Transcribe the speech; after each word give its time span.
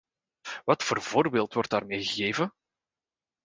Wat 0.65 0.83
voor 0.83 1.01
voorbeeld 1.01 1.53
wordt 1.53 1.69
daarmee 1.69 2.03
gegeven? 2.03 2.53